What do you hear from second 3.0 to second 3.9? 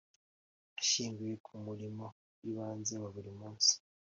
wa buri munsi